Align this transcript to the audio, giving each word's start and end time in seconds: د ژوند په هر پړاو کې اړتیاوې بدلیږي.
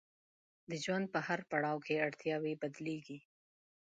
د 0.69 0.71
ژوند 0.83 1.05
په 1.13 1.19
هر 1.27 1.39
پړاو 1.49 1.83
کې 1.85 2.03
اړتیاوې 2.07 2.53
بدلیږي. 2.61 3.19